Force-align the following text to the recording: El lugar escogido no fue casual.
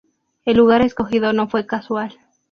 El 0.45 0.57
lugar 0.57 0.81
escogido 0.81 1.31
no 1.31 1.47
fue 1.47 1.67
casual. 1.67 2.15